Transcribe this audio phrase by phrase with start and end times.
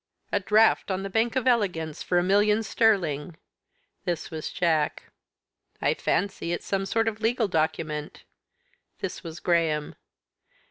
[0.31, 3.37] "A draft on the Bank of Elegance for a million sterling."
[4.03, 5.11] This was Jack.
[5.79, 8.23] "I fancy it is some sort of legal document."
[9.01, 9.93] This was Graham.